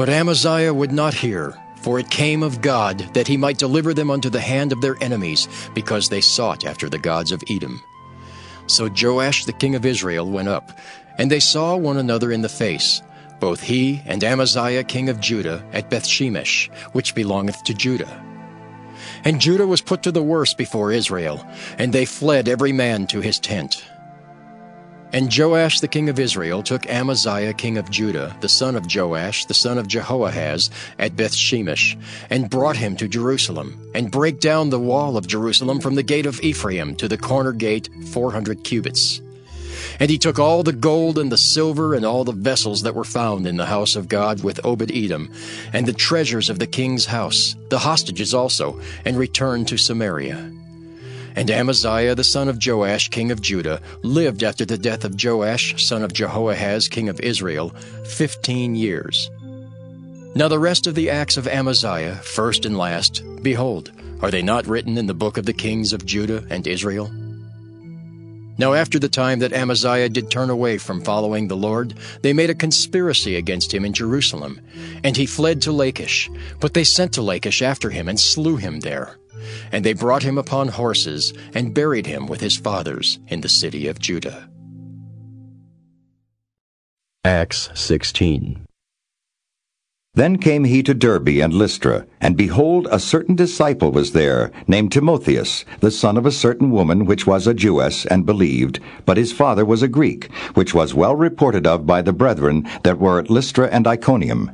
But 0.00 0.08
Amaziah 0.08 0.72
would 0.72 0.92
not 0.92 1.12
hear, 1.12 1.54
for 1.82 1.98
it 1.98 2.08
came 2.08 2.42
of 2.42 2.62
God 2.62 3.00
that 3.12 3.28
he 3.28 3.36
might 3.36 3.58
deliver 3.58 3.92
them 3.92 4.10
unto 4.10 4.30
the 4.30 4.40
hand 4.40 4.72
of 4.72 4.80
their 4.80 4.96
enemies, 5.02 5.46
because 5.74 6.08
they 6.08 6.22
sought 6.22 6.64
after 6.64 6.88
the 6.88 6.98
gods 6.98 7.32
of 7.32 7.44
Edom. 7.50 7.82
So 8.66 8.88
Joash 8.88 9.44
the 9.44 9.52
king 9.52 9.74
of 9.74 9.84
Israel 9.84 10.26
went 10.30 10.48
up, 10.48 10.72
and 11.18 11.30
they 11.30 11.38
saw 11.38 11.76
one 11.76 11.98
another 11.98 12.32
in 12.32 12.40
the 12.40 12.48
face. 12.48 13.02
both 13.40 13.60
he 13.60 14.00
and 14.06 14.24
Amaziah 14.24 14.84
king 14.84 15.10
of 15.10 15.20
Judah, 15.20 15.62
at 15.70 15.90
Bethshemesh, 15.90 16.70
which 16.94 17.14
belongeth 17.14 17.62
to 17.64 17.74
Judah. 17.74 18.24
And 19.24 19.38
Judah 19.38 19.66
was 19.66 19.82
put 19.82 20.02
to 20.04 20.12
the 20.12 20.22
worse 20.22 20.54
before 20.54 20.92
Israel, 20.92 21.46
and 21.76 21.92
they 21.92 22.06
fled 22.06 22.48
every 22.48 22.72
man 22.72 23.06
to 23.08 23.20
his 23.20 23.38
tent. 23.38 23.84
And 25.12 25.36
Joash 25.36 25.80
the 25.80 25.88
king 25.88 26.08
of 26.08 26.20
Israel 26.20 26.62
took 26.62 26.86
Amaziah 26.88 27.52
king 27.52 27.78
of 27.78 27.90
Judah, 27.90 28.36
the 28.40 28.48
son 28.48 28.76
of 28.76 28.86
Joash, 28.94 29.44
the 29.46 29.54
son 29.54 29.76
of 29.76 29.88
Jehoahaz, 29.88 30.70
at 31.00 31.16
Bethshemesh, 31.16 31.96
and 32.30 32.48
brought 32.48 32.76
him 32.76 32.96
to 32.96 33.08
Jerusalem, 33.08 33.90
and 33.92 34.12
brake 34.12 34.38
down 34.38 34.70
the 34.70 34.78
wall 34.78 35.16
of 35.16 35.26
Jerusalem 35.26 35.80
from 35.80 35.96
the 35.96 36.04
gate 36.04 36.26
of 36.26 36.40
Ephraim 36.42 36.94
to 36.94 37.08
the 37.08 37.18
corner 37.18 37.52
gate 37.52 37.88
four 38.12 38.30
hundred 38.30 38.62
cubits. 38.62 39.20
And 39.98 40.10
he 40.10 40.18
took 40.18 40.38
all 40.38 40.62
the 40.62 40.72
gold 40.72 41.18
and 41.18 41.32
the 41.32 41.36
silver 41.36 41.94
and 41.94 42.06
all 42.06 42.22
the 42.22 42.32
vessels 42.32 42.82
that 42.82 42.94
were 42.94 43.04
found 43.04 43.48
in 43.48 43.56
the 43.56 43.66
house 43.66 43.96
of 43.96 44.08
God 44.08 44.44
with 44.44 44.64
Obed 44.64 44.92
Edom, 44.92 45.32
and 45.72 45.86
the 45.86 45.92
treasures 45.92 46.48
of 46.48 46.60
the 46.60 46.68
king's 46.68 47.06
house, 47.06 47.56
the 47.68 47.80
hostages 47.80 48.32
also, 48.32 48.80
and 49.04 49.18
returned 49.18 49.66
to 49.68 49.76
Samaria. 49.76 50.52
And 51.36 51.50
Amaziah 51.50 52.14
the 52.14 52.24
son 52.24 52.48
of 52.48 52.58
Joash, 52.64 53.08
king 53.08 53.30
of 53.30 53.40
Judah, 53.40 53.80
lived 54.02 54.42
after 54.42 54.64
the 54.64 54.78
death 54.78 55.04
of 55.04 55.22
Joash, 55.22 55.84
son 55.84 56.02
of 56.02 56.12
Jehoahaz, 56.12 56.88
king 56.88 57.08
of 57.08 57.20
Israel, 57.20 57.70
fifteen 58.04 58.74
years. 58.74 59.30
Now 60.34 60.48
the 60.48 60.58
rest 60.58 60.86
of 60.86 60.94
the 60.94 61.10
acts 61.10 61.36
of 61.36 61.48
Amaziah, 61.48 62.16
first 62.16 62.64
and 62.64 62.78
last, 62.78 63.22
behold, 63.42 63.90
are 64.22 64.30
they 64.30 64.42
not 64.42 64.66
written 64.66 64.98
in 64.98 65.06
the 65.06 65.14
book 65.14 65.38
of 65.38 65.46
the 65.46 65.52
kings 65.52 65.92
of 65.92 66.04
Judah 66.04 66.44
and 66.50 66.66
Israel? 66.66 67.10
Now 68.58 68.74
after 68.74 68.98
the 68.98 69.08
time 69.08 69.38
that 69.38 69.54
Amaziah 69.54 70.10
did 70.10 70.30
turn 70.30 70.50
away 70.50 70.76
from 70.76 71.00
following 71.00 71.48
the 71.48 71.56
Lord, 71.56 71.94
they 72.20 72.34
made 72.34 72.50
a 72.50 72.54
conspiracy 72.54 73.36
against 73.36 73.72
him 73.72 73.86
in 73.86 73.94
Jerusalem, 73.94 74.60
and 75.02 75.16
he 75.16 75.24
fled 75.24 75.62
to 75.62 75.72
Lachish. 75.72 76.28
But 76.60 76.74
they 76.74 76.84
sent 76.84 77.14
to 77.14 77.22
Lachish 77.22 77.62
after 77.62 77.88
him 77.88 78.08
and 78.08 78.20
slew 78.20 78.56
him 78.56 78.80
there. 78.80 79.16
And 79.72 79.84
they 79.84 79.92
brought 79.92 80.22
him 80.22 80.38
upon 80.38 80.68
horses, 80.68 81.32
and 81.54 81.74
buried 81.74 82.06
him 82.06 82.26
with 82.26 82.40
his 82.40 82.56
fathers 82.56 83.18
in 83.28 83.40
the 83.40 83.48
city 83.48 83.86
of 83.88 83.98
Judah. 83.98 84.48
Acts 87.24 87.68
16. 87.74 88.66
Then 90.14 90.38
came 90.38 90.64
he 90.64 90.82
to 90.82 90.92
Derbe 90.92 91.40
and 91.40 91.52
Lystra, 91.52 92.04
and 92.20 92.36
behold, 92.36 92.88
a 92.90 92.98
certain 92.98 93.36
disciple 93.36 93.92
was 93.92 94.10
there, 94.10 94.50
named 94.66 94.90
Timotheus, 94.90 95.64
the 95.78 95.92
son 95.92 96.16
of 96.16 96.26
a 96.26 96.32
certain 96.32 96.72
woman 96.72 97.04
which 97.04 97.28
was 97.28 97.46
a 97.46 97.54
Jewess, 97.54 98.06
and 98.06 98.26
believed, 98.26 98.80
but 99.06 99.16
his 99.16 99.32
father 99.32 99.64
was 99.64 99.82
a 99.82 99.88
Greek, 99.88 100.32
which 100.54 100.74
was 100.74 100.94
well 100.94 101.14
reported 101.14 101.64
of 101.64 101.86
by 101.86 102.02
the 102.02 102.12
brethren 102.12 102.68
that 102.82 102.98
were 102.98 103.20
at 103.20 103.30
Lystra 103.30 103.68
and 103.68 103.86
Iconium. 103.86 104.50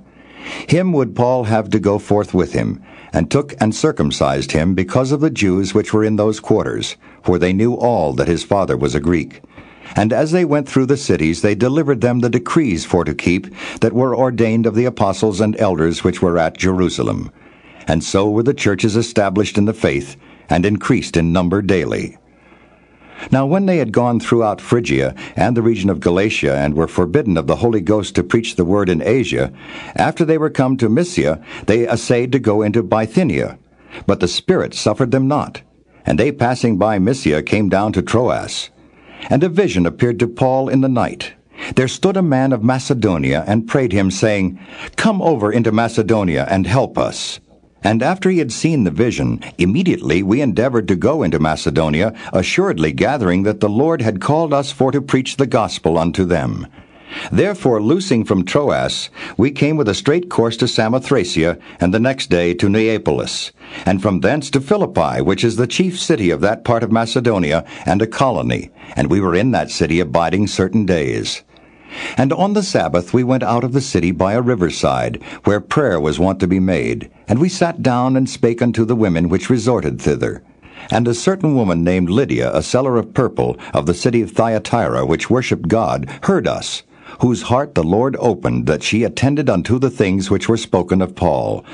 Him 0.68 0.92
would 0.92 1.16
Paul 1.16 1.44
have 1.44 1.70
to 1.70 1.80
go 1.80 1.98
forth 1.98 2.34
with 2.34 2.52
him, 2.52 2.82
and 3.16 3.30
took 3.30 3.54
and 3.62 3.74
circumcised 3.74 4.52
him 4.52 4.74
because 4.74 5.10
of 5.10 5.20
the 5.20 5.30
Jews 5.30 5.72
which 5.72 5.94
were 5.94 6.04
in 6.04 6.16
those 6.16 6.38
quarters, 6.38 6.96
for 7.22 7.38
they 7.38 7.54
knew 7.54 7.72
all 7.72 8.12
that 8.12 8.28
his 8.28 8.44
father 8.44 8.76
was 8.76 8.94
a 8.94 9.00
Greek. 9.00 9.40
And 9.96 10.12
as 10.12 10.32
they 10.32 10.44
went 10.44 10.68
through 10.68 10.84
the 10.84 10.98
cities, 10.98 11.40
they 11.40 11.54
delivered 11.54 12.02
them 12.02 12.20
the 12.20 12.28
decrees 12.28 12.84
for 12.84 13.04
to 13.04 13.14
keep 13.14 13.46
that 13.80 13.94
were 13.94 14.14
ordained 14.14 14.66
of 14.66 14.74
the 14.74 14.84
apostles 14.84 15.40
and 15.40 15.58
elders 15.58 16.04
which 16.04 16.20
were 16.20 16.36
at 16.36 16.58
Jerusalem. 16.58 17.32
And 17.88 18.04
so 18.04 18.28
were 18.28 18.42
the 18.42 18.52
churches 18.52 18.96
established 18.96 19.56
in 19.56 19.64
the 19.64 19.72
faith, 19.72 20.18
and 20.50 20.66
increased 20.66 21.16
in 21.16 21.32
number 21.32 21.62
daily. 21.62 22.18
Now 23.30 23.46
when 23.46 23.66
they 23.66 23.78
had 23.78 23.92
gone 23.92 24.20
throughout 24.20 24.60
Phrygia 24.60 25.14
and 25.34 25.56
the 25.56 25.62
region 25.62 25.90
of 25.90 26.00
Galatia, 26.00 26.56
and 26.56 26.74
were 26.74 26.88
forbidden 26.88 27.36
of 27.36 27.46
the 27.46 27.56
Holy 27.56 27.80
Ghost 27.80 28.14
to 28.14 28.22
preach 28.22 28.56
the 28.56 28.64
word 28.64 28.88
in 28.88 29.02
Asia, 29.02 29.52
after 29.94 30.24
they 30.24 30.38
were 30.38 30.50
come 30.50 30.76
to 30.76 30.88
Mysia, 30.88 31.42
they 31.66 31.88
essayed 31.88 32.32
to 32.32 32.38
go 32.38 32.62
into 32.62 32.82
Bithynia. 32.82 33.58
But 34.06 34.20
the 34.20 34.28
Spirit 34.28 34.74
suffered 34.74 35.10
them 35.10 35.26
not. 35.28 35.62
And 36.04 36.18
they 36.18 36.30
passing 36.30 36.76
by 36.76 36.98
Mysia 36.98 37.42
came 37.42 37.68
down 37.68 37.92
to 37.94 38.02
Troas. 38.02 38.70
And 39.28 39.42
a 39.42 39.48
vision 39.48 39.86
appeared 39.86 40.20
to 40.20 40.28
Paul 40.28 40.68
in 40.68 40.80
the 40.80 40.88
night. 40.88 41.32
There 41.74 41.88
stood 41.88 42.16
a 42.16 42.22
man 42.22 42.52
of 42.52 42.62
Macedonia, 42.62 43.42
and 43.46 43.66
prayed 43.66 43.92
him, 43.92 44.10
saying, 44.10 44.58
Come 44.96 45.20
over 45.22 45.50
into 45.50 45.72
Macedonia, 45.72 46.46
and 46.48 46.66
help 46.66 46.98
us. 46.98 47.40
And 47.86 48.02
after 48.02 48.30
he 48.30 48.40
had 48.40 48.50
seen 48.50 48.82
the 48.82 48.90
vision, 48.90 49.38
immediately 49.58 50.20
we 50.20 50.40
endeavored 50.40 50.88
to 50.88 50.96
go 50.96 51.22
into 51.22 51.38
Macedonia, 51.38 52.12
assuredly 52.32 52.90
gathering 52.90 53.44
that 53.44 53.60
the 53.60 53.68
Lord 53.68 54.02
had 54.02 54.20
called 54.20 54.52
us 54.52 54.72
for 54.72 54.90
to 54.90 55.00
preach 55.00 55.36
the 55.36 55.46
gospel 55.46 55.96
unto 55.96 56.24
them. 56.24 56.66
Therefore, 57.30 57.80
loosing 57.80 58.24
from 58.24 58.44
Troas, 58.44 59.08
we 59.36 59.52
came 59.52 59.76
with 59.76 59.88
a 59.88 59.94
straight 59.94 60.28
course 60.28 60.56
to 60.56 60.64
Samothracia, 60.64 61.60
and 61.78 61.94
the 61.94 62.00
next 62.00 62.28
day 62.28 62.54
to 62.54 62.68
Neapolis, 62.68 63.52
and 63.86 64.02
from 64.02 64.18
thence 64.18 64.50
to 64.50 64.60
Philippi, 64.60 65.22
which 65.22 65.44
is 65.44 65.54
the 65.54 65.68
chief 65.68 65.96
city 65.96 66.30
of 66.30 66.40
that 66.40 66.64
part 66.64 66.82
of 66.82 66.90
Macedonia, 66.90 67.64
and 67.86 68.02
a 68.02 68.06
colony, 68.08 68.70
and 68.96 69.08
we 69.08 69.20
were 69.20 69.36
in 69.36 69.52
that 69.52 69.70
city 69.70 70.00
abiding 70.00 70.48
certain 70.48 70.86
days. 70.86 71.44
And 72.16 72.32
on 72.32 72.52
the 72.52 72.62
Sabbath 72.62 73.12
we 73.14 73.24
went 73.24 73.42
out 73.42 73.64
of 73.64 73.72
the 73.72 73.80
city 73.80 74.10
by 74.10 74.34
a 74.34 74.40
riverside, 74.40 75.22
where 75.44 75.60
prayer 75.60 76.00
was 76.00 76.18
wont 76.18 76.40
to 76.40 76.46
be 76.46 76.60
made. 76.60 77.10
And 77.28 77.38
we 77.38 77.48
sat 77.48 77.82
down 77.82 78.16
and 78.16 78.28
spake 78.28 78.62
unto 78.62 78.84
the 78.84 78.96
women 78.96 79.28
which 79.28 79.50
resorted 79.50 80.00
thither. 80.00 80.42
And 80.90 81.08
a 81.08 81.14
certain 81.14 81.54
woman 81.54 81.82
named 81.82 82.10
Lydia, 82.10 82.54
a 82.54 82.62
seller 82.62 82.96
of 82.96 83.12
purple, 83.14 83.56
of 83.74 83.86
the 83.86 83.94
city 83.94 84.22
of 84.22 84.30
Thyatira, 84.30 85.04
which 85.04 85.30
worshipped 85.30 85.68
God, 85.68 86.08
heard 86.22 86.46
us, 86.46 86.82
whose 87.20 87.42
heart 87.42 87.74
the 87.74 87.82
Lord 87.82 88.16
opened, 88.18 88.66
that 88.66 88.82
she 88.82 89.02
attended 89.02 89.48
unto 89.48 89.78
the 89.78 89.90
things 89.90 90.30
which 90.30 90.48
were 90.48 90.56
spoken 90.56 91.00
of 91.02 91.14
Paul. 91.14 91.64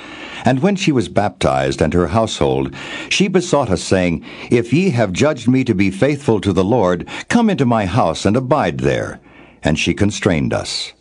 And 0.45 0.61
when 0.61 0.77
she 0.77 0.93
was 0.93 1.09
baptized, 1.09 1.83
and 1.83 1.93
her 1.95 2.09
household, 2.09 2.75
she 3.09 3.29
besought 3.29 3.71
us, 3.71 3.83
saying, 3.83 4.25
If 4.51 4.73
ye 4.73 4.91
have 4.91 5.13
judged 5.13 5.49
me 5.49 5.65
to 5.65 5.75
be 5.75 5.91
faithful 5.91 6.41
to 6.41 6.53
the 6.53 6.65
Lord, 6.65 7.07
come 7.29 7.51
into 7.51 7.67
my 7.67 7.87
house 7.87 8.25
and 8.25 8.37
abide 8.37 8.79
there 8.79 9.21
and 9.63 9.79
she 9.79 9.95
constrained 9.95 10.53
us. 10.53 10.93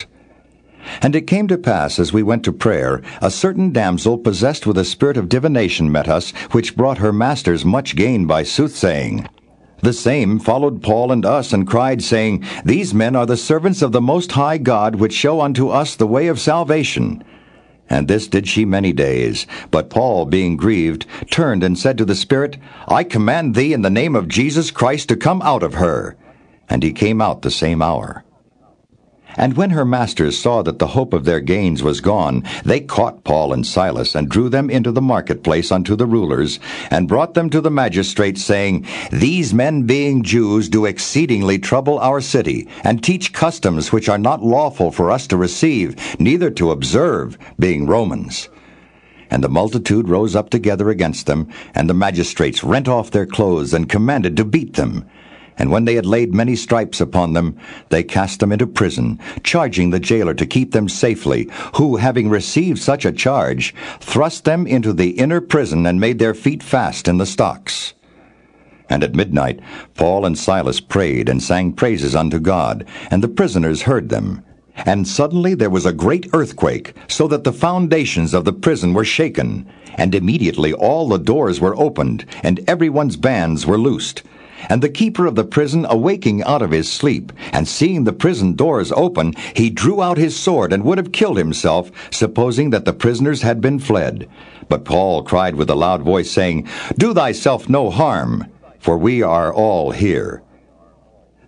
And 1.02 1.16
it 1.16 1.28
came 1.28 1.48
to 1.48 1.58
pass, 1.58 2.00
as 2.00 2.12
we 2.12 2.24
went 2.24 2.44
to 2.46 2.52
prayer, 2.52 3.02
a 3.22 3.32
certain 3.32 3.72
damsel 3.72 4.18
possessed 4.18 4.66
with 4.66 4.78
a 4.78 4.86
spirit 4.86 5.18
of 5.18 5.30
divination 5.30 5.92
met 5.92 6.08
us, 6.08 6.32
which 6.52 6.76
brought 6.76 6.98
her 6.98 7.14
masters 7.14 7.64
much 7.64 7.96
gain 7.96 8.26
by 8.26 8.44
soothsaying. 8.44 9.28
The 9.82 9.94
same 9.94 10.38
followed 10.40 10.84
Paul 10.84 11.12
and 11.12 11.26
us, 11.26 11.54
and 11.54 11.68
cried, 11.68 12.04
saying, 12.04 12.44
These 12.66 12.94
men 12.94 13.16
are 13.16 13.26
the 13.26 13.38
servants 13.38 13.82
of 13.82 13.92
the 13.92 14.02
Most 14.02 14.32
High 14.34 14.58
God, 14.58 14.96
which 14.96 15.14
show 15.14 15.42
unto 15.42 15.70
us 15.70 15.96
the 15.96 16.08
way 16.08 16.28
of 16.28 16.40
salvation. 16.40 17.24
And 17.90 18.08
this 18.08 18.28
did 18.28 18.48
she 18.48 18.64
many 18.64 18.94
days. 18.94 19.48
But 19.70 19.90
Paul, 19.90 20.26
being 20.26 20.56
grieved, 20.56 21.06
turned 21.30 21.64
and 21.64 21.78
said 21.78 21.98
to 21.98 22.06
the 22.06 22.16
Spirit, 22.16 22.58
I 22.88 23.04
command 23.04 23.56
thee 23.56 23.74
in 23.74 23.82
the 23.82 23.90
name 23.90 24.16
of 24.16 24.28
Jesus 24.28 24.72
Christ 24.72 25.10
to 25.10 25.16
come 25.16 25.42
out 25.42 25.64
of 25.64 25.74
her. 25.74 26.16
And 26.70 26.84
he 26.84 26.94
came 26.94 27.22
out 27.22 27.42
the 27.42 27.52
same 27.52 27.82
hour. 27.82 28.24
And 29.38 29.56
when 29.56 29.70
her 29.72 29.86
masters 29.86 30.38
saw 30.38 30.62
that 30.64 30.80
the 30.80 30.88
hope 30.88 31.14
of 31.14 31.26
their 31.26 31.40
gains 31.40 31.82
was 31.82 32.02
gone, 32.02 32.44
they 32.66 32.82
caught 32.82 33.24
Paul 33.24 33.54
and 33.54 33.66
Silas, 33.66 34.14
and 34.16 34.30
drew 34.30 34.50
them 34.50 34.70
into 34.70 34.92
the 34.92 35.02
marketplace 35.02 35.72
unto 35.72 35.96
the 35.96 36.06
rulers, 36.06 36.60
and 36.90 37.08
brought 37.08 37.34
them 37.34 37.50
to 37.50 37.62
the 37.62 37.72
magistrates, 37.72 38.44
saying, 38.44 38.86
These 39.12 39.54
men 39.54 39.84
being 39.84 40.24
Jews 40.24 40.70
do 40.70 40.86
exceedingly 40.86 41.60
trouble 41.60 42.00
our 42.00 42.22
city, 42.22 42.68
and 42.84 43.04
teach 43.04 43.34
customs 43.34 43.92
which 43.92 44.10
are 44.10 44.18
not 44.18 44.44
lawful 44.44 44.92
for 44.92 45.10
us 45.10 45.28
to 45.28 45.38
receive, 45.38 45.96
neither 46.20 46.50
to 46.52 46.72
observe, 46.72 47.38
being 47.58 47.88
Romans. 47.88 48.50
And 49.30 49.42
the 49.42 49.50
multitude 49.50 50.10
rose 50.10 50.36
up 50.36 50.50
together 50.50 50.90
against 50.90 51.26
them, 51.26 51.48
and 51.74 51.90
the 51.90 51.94
magistrates 51.94 52.66
rent 52.66 52.90
off 52.90 53.12
their 53.12 53.26
clothes, 53.26 53.74
and 53.74 53.88
commanded 53.88 54.36
to 54.38 54.44
beat 54.44 54.74
them. 54.74 55.06
And 55.62 55.70
when 55.70 55.86
they 55.86 55.94
had 55.94 56.08
laid 56.08 56.34
many 56.34 56.56
stripes 56.56 57.00
upon 57.00 57.34
them, 57.34 57.56
they 57.90 58.02
cast 58.02 58.40
them 58.40 58.52
into 58.52 58.66
prison, 58.66 59.20
charging 59.44 59.92
the 59.92 60.00
jailer 60.00 60.34
to 60.34 60.48
keep 60.48 60.72
them 60.72 60.90
safely, 60.90 61.52
who, 61.76 61.98
having 61.98 62.30
received 62.30 62.80
such 62.80 63.06
a 63.06 63.12
charge, 63.12 63.76
thrust 64.00 64.44
them 64.44 64.66
into 64.66 64.92
the 64.92 65.12
inner 65.12 65.40
prison 65.40 65.86
and 65.86 66.00
made 66.00 66.18
their 66.18 66.34
feet 66.34 66.64
fast 66.64 67.08
in 67.08 67.20
the 67.20 67.28
stocks. 67.28 67.94
And 68.90 69.04
at 69.04 69.14
midnight 69.14 69.60
Paul 69.94 70.26
and 70.26 70.36
Silas 70.36 70.80
prayed 70.80 71.30
and 71.30 71.44
sang 71.44 71.74
praises 71.74 72.16
unto 72.16 72.40
God, 72.40 72.84
and 73.12 73.22
the 73.22 73.28
prisoners 73.28 73.84
heard 73.84 74.10
them. 74.10 74.44
And 74.76 75.08
suddenly 75.08 75.54
there 75.54 75.70
was 75.70 75.86
a 75.86 75.94
great 75.94 76.28
earthquake, 76.34 76.96
so 77.08 77.28
that 77.28 77.44
the 77.44 77.54
foundations 77.54 78.34
of 78.34 78.46
the 78.46 78.54
prison 78.54 78.96
were 78.96 79.06
shaken. 79.06 79.68
And 79.94 80.16
immediately 80.16 80.74
all 80.74 81.08
the 81.08 81.20
doors 81.20 81.62
were 81.62 81.78
opened, 81.78 82.26
and 82.42 82.68
everyone's 82.68 83.16
bands 83.16 83.68
were 83.68 83.78
loosed. 83.78 84.24
And 84.70 84.82
the 84.82 84.90
keeper 84.90 85.26
of 85.26 85.36
the 85.36 85.44
prison, 85.44 85.86
awaking 85.90 86.44
out 86.44 86.62
of 86.62 86.72
his 86.72 86.92
sleep, 86.92 87.32
and 87.52 87.68
seeing 87.68 88.04
the 88.04 88.14
prison 88.14 88.54
doors 88.54 88.92
open, 88.92 89.34
he 89.56 89.70
drew 89.70 90.02
out 90.02 90.18
his 90.18 90.36
sword 90.36 90.72
and 90.74 90.84
would 90.84 90.98
have 90.98 91.12
killed 91.12 91.38
himself, 91.38 91.92
supposing 92.12 92.70
that 92.70 92.86
the 92.86 92.94
prisoners 92.94 93.42
had 93.42 93.62
been 93.62 93.80
fled. 93.80 94.28
But 94.70 94.86
Paul 94.86 95.24
cried 95.24 95.56
with 95.56 95.70
a 95.70 95.76
loud 95.76 96.02
voice, 96.04 96.32
saying, 96.32 96.68
Do 96.98 97.14
thyself 97.14 97.68
no 97.68 97.90
harm, 97.90 98.46
for 98.80 98.98
we 98.98 99.22
are 99.22 99.54
all 99.54 99.92
here. 99.92 100.44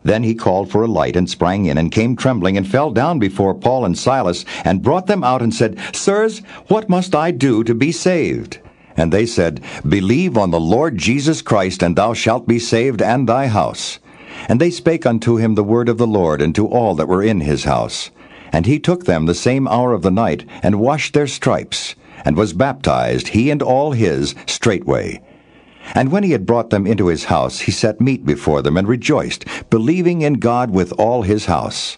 Then 0.03 0.23
he 0.23 0.35
called 0.35 0.69
for 0.69 0.83
a 0.83 0.87
light 0.87 1.15
and 1.15 1.29
sprang 1.29 1.65
in 1.65 1.77
and 1.77 1.91
came 1.91 2.15
trembling 2.15 2.57
and 2.57 2.67
fell 2.67 2.91
down 2.91 3.19
before 3.19 3.55
Paul 3.55 3.85
and 3.85 3.97
Silas 3.97 4.43
and 4.65 4.81
brought 4.81 5.07
them 5.07 5.23
out 5.23 5.41
and 5.41 5.53
said, 5.53 5.79
Sirs, 5.95 6.39
what 6.67 6.89
must 6.89 7.15
I 7.15 7.31
do 7.31 7.63
to 7.63 7.73
be 7.73 7.91
saved? 7.91 8.59
And 8.95 9.11
they 9.11 9.25
said, 9.25 9.61
Believe 9.87 10.37
on 10.37 10.51
the 10.51 10.59
Lord 10.59 10.97
Jesus 10.97 11.41
Christ, 11.41 11.81
and 11.81 11.95
thou 11.95 12.13
shalt 12.13 12.47
be 12.47 12.59
saved 12.59 13.01
and 13.01 13.27
thy 13.27 13.47
house. 13.47 13.99
And 14.47 14.59
they 14.59 14.69
spake 14.69 15.05
unto 15.05 15.37
him 15.37 15.55
the 15.55 15.63
word 15.63 15.89
of 15.89 15.97
the 15.97 16.07
Lord 16.07 16.41
and 16.41 16.53
to 16.55 16.67
all 16.67 16.95
that 16.95 17.07
were 17.07 17.23
in 17.23 17.41
his 17.41 17.63
house. 17.63 18.11
And 18.51 18.65
he 18.65 18.79
took 18.79 19.05
them 19.05 19.25
the 19.25 19.33
same 19.33 19.67
hour 19.67 19.93
of 19.93 20.03
the 20.03 20.11
night, 20.11 20.45
and 20.61 20.79
washed 20.79 21.13
their 21.13 21.27
stripes, 21.27 21.95
and 22.23 22.37
was 22.37 22.53
baptized, 22.53 23.29
he 23.29 23.49
and 23.49 23.61
all 23.61 23.93
his, 23.93 24.35
straightway. 24.45 25.21
And 25.95 26.11
when 26.11 26.23
he 26.23 26.31
had 26.31 26.45
brought 26.45 26.69
them 26.69 26.87
into 26.87 27.07
his 27.07 27.25
house, 27.25 27.61
he 27.61 27.71
set 27.71 27.99
meat 27.99 28.25
before 28.25 28.61
them, 28.61 28.77
and 28.77 28.87
rejoiced, 28.87 29.45
believing 29.69 30.21
in 30.21 30.35
God 30.35 30.71
with 30.71 30.93
all 30.93 31.23
his 31.23 31.45
house. 31.45 31.97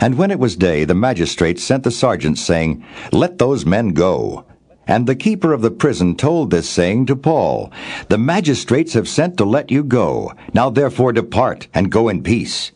And 0.00 0.18
when 0.18 0.30
it 0.32 0.40
was 0.40 0.56
day, 0.56 0.84
the 0.84 0.94
magistrates 0.94 1.62
sent 1.62 1.84
the 1.84 1.90
sergeants, 1.90 2.42
saying, 2.42 2.84
Let 3.12 3.38
those 3.38 3.64
men 3.64 3.90
go. 3.90 4.44
And 4.86 5.06
the 5.06 5.14
keeper 5.14 5.52
of 5.52 5.62
the 5.62 5.70
prison 5.70 6.16
told 6.16 6.50
this 6.50 6.68
saying 6.68 7.06
to 7.06 7.16
Paul, 7.16 7.70
The 8.08 8.18
magistrates 8.18 8.94
have 8.94 9.08
sent 9.08 9.36
to 9.36 9.44
let 9.44 9.70
you 9.70 9.84
go. 9.84 10.32
Now 10.52 10.70
therefore 10.70 11.12
depart, 11.12 11.68
and 11.72 11.92
go 11.92 12.08
in 12.08 12.22
peace. 12.22 12.72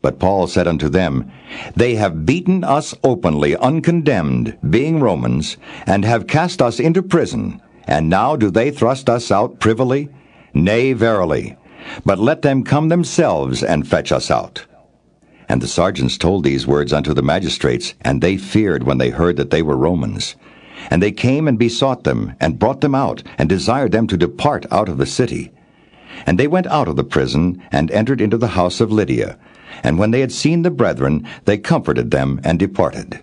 But 0.00 0.18
Paul 0.18 0.48
said 0.48 0.66
unto 0.66 0.88
them, 0.88 1.30
They 1.76 1.94
have 1.94 2.26
beaten 2.26 2.64
us 2.64 2.94
openly, 3.04 3.54
uncondemned, 3.56 4.58
being 4.68 4.98
Romans, 4.98 5.56
and 5.86 6.04
have 6.04 6.26
cast 6.26 6.60
us 6.60 6.80
into 6.80 7.02
prison. 7.02 7.60
And 7.84 8.08
now 8.08 8.34
do 8.34 8.50
they 8.50 8.70
thrust 8.70 9.08
us 9.08 9.30
out 9.30 9.60
privily? 9.60 10.08
Nay, 10.54 10.92
verily. 10.92 11.56
But 12.04 12.18
let 12.18 12.42
them 12.42 12.64
come 12.64 12.88
themselves 12.88 13.62
and 13.62 13.86
fetch 13.86 14.10
us 14.10 14.30
out. 14.30 14.66
And 15.48 15.60
the 15.60 15.68
sergeants 15.68 16.16
told 16.16 16.44
these 16.44 16.66
words 16.66 16.92
unto 16.92 17.12
the 17.12 17.22
magistrates, 17.22 17.94
and 18.00 18.20
they 18.20 18.36
feared 18.36 18.84
when 18.84 18.98
they 18.98 19.10
heard 19.10 19.36
that 19.36 19.50
they 19.50 19.62
were 19.62 19.76
Romans. 19.76 20.34
And 20.90 21.02
they 21.02 21.12
came 21.12 21.48
and 21.48 21.58
besought 21.58 22.04
them, 22.04 22.34
and 22.40 22.58
brought 22.58 22.80
them 22.80 22.94
out, 22.94 23.22
and 23.38 23.48
desired 23.48 23.92
them 23.92 24.06
to 24.08 24.16
depart 24.16 24.66
out 24.70 24.88
of 24.88 24.98
the 24.98 25.06
city. 25.06 25.52
And 26.26 26.38
they 26.38 26.46
went 26.46 26.66
out 26.66 26.88
of 26.88 26.96
the 26.96 27.04
prison, 27.04 27.62
and 27.72 27.90
entered 27.90 28.20
into 28.20 28.36
the 28.36 28.48
house 28.48 28.80
of 28.80 28.92
Lydia. 28.92 29.38
And 29.82 29.98
when 29.98 30.10
they 30.10 30.20
had 30.20 30.32
seen 30.32 30.62
the 30.62 30.70
brethren, 30.70 31.26
they 31.44 31.58
comforted 31.58 32.10
them 32.10 32.40
and 32.44 32.58
departed. 32.58 33.20